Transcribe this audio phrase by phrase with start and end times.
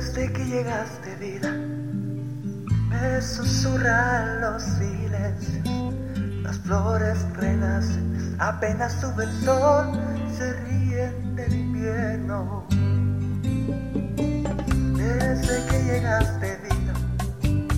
[0.00, 1.50] llegaste vida,
[2.88, 5.94] me susurran los silencios,
[6.42, 9.86] las flores renacen, apenas sube el sol,
[10.36, 12.64] se ríen del invierno.
[14.96, 17.74] Desde que llegaste vida,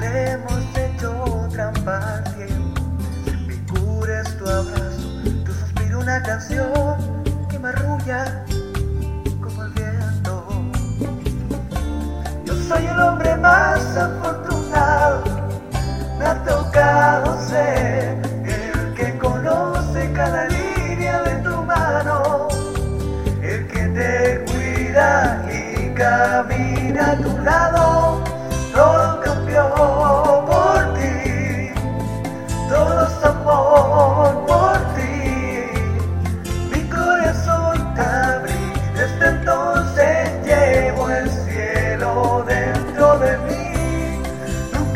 [0.00, 2.82] le hemos hecho trampa al tiempo,
[3.46, 6.96] mi cura es tu abrazo, tu suspiro una canción
[7.50, 8.43] que me arrulla
[12.94, 14.43] el hombre más afortunado.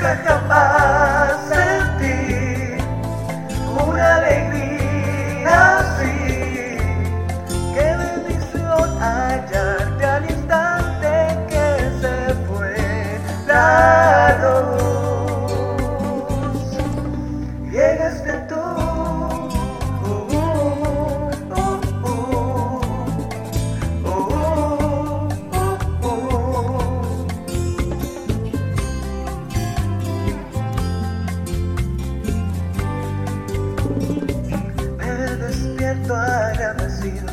[0.09, 0.38] Nunca
[36.17, 37.27] agradecido.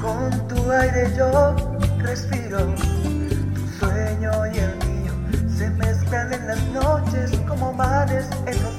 [0.00, 1.54] Con tu aire yo
[1.98, 2.74] respiro.
[3.54, 5.12] Tu sueño y el mío
[5.48, 8.71] se mezclan en las noches como mares en los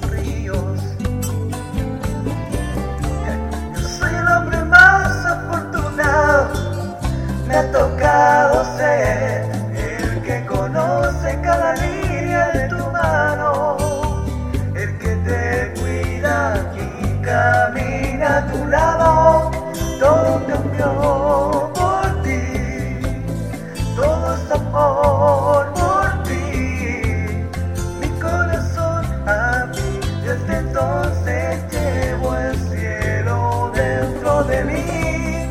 [34.48, 35.50] de mí.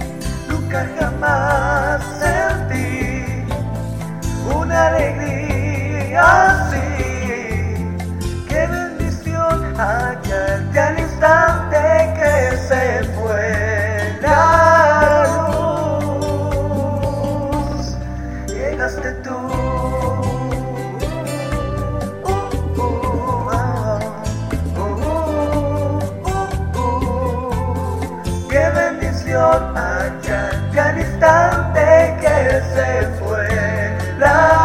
[0.48, 3.44] Nunca jamás sentí
[4.54, 6.78] una alegría así.
[8.48, 11.78] Qué bendición hallarte al instante
[12.18, 15.26] que se fue la
[16.66, 17.96] luz.
[18.46, 20.01] Llegaste tú.
[32.82, 33.96] Se fue.
[34.18, 34.61] La